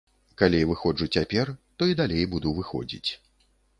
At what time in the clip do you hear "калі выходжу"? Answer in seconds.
0.41-1.07